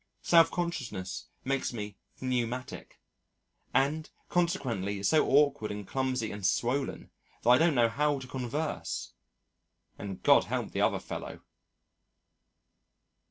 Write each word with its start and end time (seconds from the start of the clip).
Self 0.23 0.49
consciousness 0.49 1.27
makes 1.43 1.73
me 1.73 1.95
pneumatic, 2.19 2.99
and 3.71 4.09
consequently 4.29 5.03
so 5.03 5.27
awkward 5.29 5.69
and 5.69 5.87
clumsy 5.87 6.31
and 6.31 6.43
swollen 6.43 7.11
that 7.43 7.49
I 7.51 7.59
don't 7.59 7.75
know 7.75 7.87
how 7.87 8.17
to 8.17 8.25
converse 8.25 9.13
and 9.99 10.23
God 10.23 10.45
help 10.45 10.71
the 10.71 10.81
other 10.81 10.97
fellow. 10.99 11.43